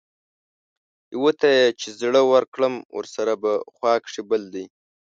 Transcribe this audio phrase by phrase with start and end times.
[1.13, 1.49] يو ته
[1.79, 4.65] چې زړۀ ورکړم ورسره پۀ خوا کښې بل دے